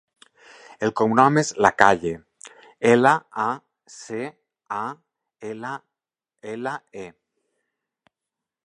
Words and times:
El 0.85 0.93
cognom 1.01 1.35
és 1.41 1.51
Lacalle: 1.65 2.13
ela, 2.93 3.13
a, 3.45 3.47
ce, 3.99 4.23
a, 4.79 4.83
ela, 5.53 5.79
ela, 6.57 6.77
e. 7.07 7.09